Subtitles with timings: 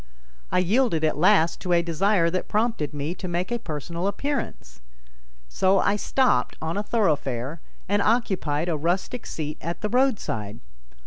[0.51, 4.81] I yielded at last to a desire that prompted me to make a personal appearance.
[5.47, 10.59] So I stopped on a thoroughfare and occupied a rustic seat at the roadside.